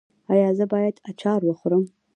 [0.31, 1.83] ایا زه باید اچار وخورم؟